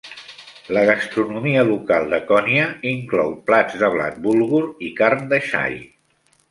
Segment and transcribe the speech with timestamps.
[0.77, 2.65] La gastronomia local de Konya
[2.95, 5.81] inclou plats de blat bulgur i carn de xai.